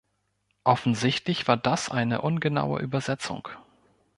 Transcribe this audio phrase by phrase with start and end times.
[0.63, 3.47] Offensichtlich war das eine ungenaue Übersetzung.